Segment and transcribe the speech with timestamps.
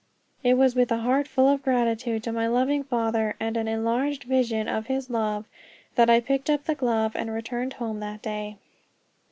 [0.43, 3.67] It was with a heart full of gratitude to my loving Heavenly Father, and an
[3.67, 5.45] enlarged vision of his love,
[5.93, 8.57] that I picked up the glove and returned home that day.